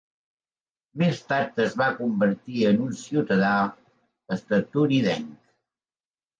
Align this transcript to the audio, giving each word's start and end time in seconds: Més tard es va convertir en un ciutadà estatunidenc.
Més 1.01 1.21
tard 1.31 1.61
es 1.65 1.75
va 1.83 1.91
convertir 1.99 2.65
en 2.71 2.81
un 2.87 2.97
ciutadà 3.03 3.53
estatunidenc. 4.39 5.33